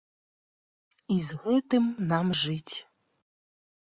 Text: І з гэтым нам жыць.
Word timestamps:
І 1.15 1.19
з 1.29 1.39
гэтым 1.43 1.83
нам 2.13 2.35
жыць. 2.43 2.75